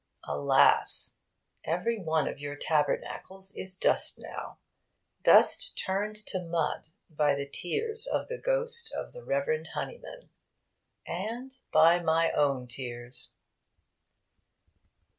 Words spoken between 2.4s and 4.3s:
tabernacles is dust